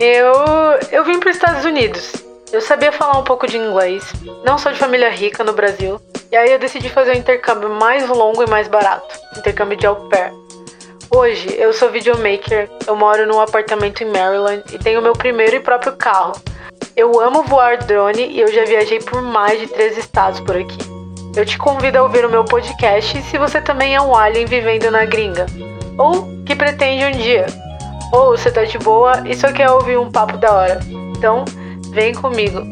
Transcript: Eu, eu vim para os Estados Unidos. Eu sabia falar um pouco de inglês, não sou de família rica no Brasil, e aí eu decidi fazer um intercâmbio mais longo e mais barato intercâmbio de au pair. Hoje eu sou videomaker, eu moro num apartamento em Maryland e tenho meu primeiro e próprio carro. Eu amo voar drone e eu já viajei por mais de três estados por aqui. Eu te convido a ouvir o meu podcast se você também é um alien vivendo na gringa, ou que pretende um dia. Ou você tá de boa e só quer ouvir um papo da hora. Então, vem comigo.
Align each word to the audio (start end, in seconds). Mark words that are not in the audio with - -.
Eu, 0.00 0.32
eu 0.92 1.04
vim 1.04 1.18
para 1.18 1.30
os 1.30 1.36
Estados 1.36 1.64
Unidos. 1.64 2.12
Eu 2.52 2.60
sabia 2.60 2.90
falar 2.90 3.18
um 3.18 3.24
pouco 3.24 3.46
de 3.46 3.58
inglês, 3.58 4.04
não 4.44 4.56
sou 4.56 4.72
de 4.72 4.78
família 4.78 5.10
rica 5.10 5.44
no 5.44 5.52
Brasil, 5.52 6.00
e 6.32 6.36
aí 6.36 6.50
eu 6.50 6.58
decidi 6.58 6.88
fazer 6.88 7.10
um 7.10 7.18
intercâmbio 7.18 7.68
mais 7.68 8.08
longo 8.08 8.42
e 8.42 8.48
mais 8.48 8.68
barato 8.68 9.18
intercâmbio 9.38 9.76
de 9.76 9.86
au 9.86 9.96
pair. 10.08 10.32
Hoje 11.10 11.54
eu 11.58 11.72
sou 11.72 11.90
videomaker, 11.90 12.68
eu 12.86 12.94
moro 12.94 13.26
num 13.26 13.40
apartamento 13.40 14.02
em 14.02 14.10
Maryland 14.10 14.62
e 14.72 14.78
tenho 14.78 15.00
meu 15.00 15.12
primeiro 15.12 15.56
e 15.56 15.60
próprio 15.60 15.96
carro. 15.96 16.32
Eu 16.96 17.18
amo 17.20 17.44
voar 17.44 17.78
drone 17.78 18.26
e 18.26 18.40
eu 18.40 18.48
já 18.48 18.64
viajei 18.64 18.98
por 19.00 19.22
mais 19.22 19.60
de 19.60 19.68
três 19.68 19.96
estados 19.96 20.40
por 20.40 20.56
aqui. 20.56 20.78
Eu 21.34 21.46
te 21.46 21.56
convido 21.56 21.98
a 21.98 22.02
ouvir 22.02 22.24
o 22.24 22.30
meu 22.30 22.44
podcast 22.44 23.22
se 23.22 23.38
você 23.38 23.60
também 23.60 23.94
é 23.94 24.00
um 24.00 24.14
alien 24.14 24.46
vivendo 24.46 24.90
na 24.90 25.04
gringa, 25.04 25.46
ou 25.96 26.26
que 26.44 26.54
pretende 26.54 27.04
um 27.04 27.22
dia. 27.22 27.46
Ou 28.12 28.36
você 28.36 28.50
tá 28.50 28.64
de 28.64 28.78
boa 28.78 29.22
e 29.26 29.34
só 29.34 29.52
quer 29.52 29.70
ouvir 29.70 29.98
um 29.98 30.10
papo 30.10 30.36
da 30.38 30.52
hora. 30.52 30.80
Então, 31.16 31.44
vem 31.90 32.14
comigo. 32.14 32.62